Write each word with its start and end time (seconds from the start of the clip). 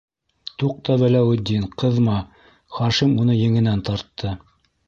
Туҡта, 0.63 0.95
Вәләүетдин, 1.01 1.69
ҡыҙма,- 1.83 2.17
Хашим 2.79 3.15
уны 3.25 3.39
еңенән 3.45 3.89
тартты. 3.91 4.35